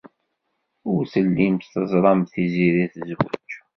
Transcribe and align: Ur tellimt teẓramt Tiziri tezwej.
Ur 0.93 1.01
tellimt 1.13 1.69
teẓramt 1.73 2.31
Tiziri 2.33 2.85
tezwej. 2.93 3.51